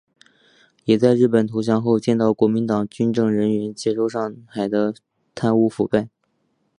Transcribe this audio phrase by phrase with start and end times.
[0.85, 4.95] 也在日本投降后见到国民党军政人员接收上海的
[5.35, 6.09] 贪污腐败。